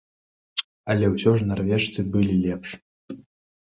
[0.93, 2.69] Але ўсё ж нарвежцы былі лепш.